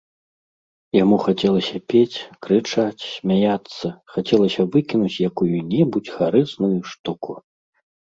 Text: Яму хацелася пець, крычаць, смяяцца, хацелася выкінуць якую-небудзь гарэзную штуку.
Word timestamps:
Яму 1.03 1.17
хацелася 1.25 1.75
пець, 1.93 2.17
крычаць, 2.45 3.03
смяяцца, 3.15 3.87
хацелася 4.15 4.61
выкінуць 4.77 5.21
якую-небудзь 5.29 6.11
гарэзную 6.17 6.71
штуку. 6.95 7.31